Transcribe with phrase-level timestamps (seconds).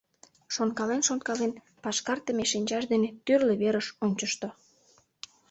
[0.55, 1.51] Шонкален-шонкален,
[1.83, 4.47] пашкартыме шинчаж дене тӱрлӧ верыш ончышто.